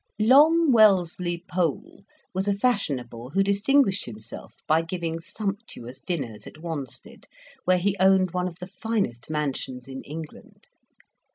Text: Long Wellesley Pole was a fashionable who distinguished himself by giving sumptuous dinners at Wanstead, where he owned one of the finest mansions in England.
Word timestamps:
Long 0.17 0.71
Wellesley 0.71 1.43
Pole 1.47 2.01
was 2.33 2.47
a 2.47 2.55
fashionable 2.55 3.29
who 3.29 3.43
distinguished 3.43 4.05
himself 4.05 4.55
by 4.65 4.81
giving 4.81 5.19
sumptuous 5.19 5.99
dinners 5.99 6.47
at 6.47 6.57
Wanstead, 6.57 7.27
where 7.65 7.77
he 7.77 7.95
owned 7.99 8.31
one 8.31 8.47
of 8.47 8.55
the 8.59 8.65
finest 8.65 9.29
mansions 9.29 9.87
in 9.87 10.01
England. 10.01 10.69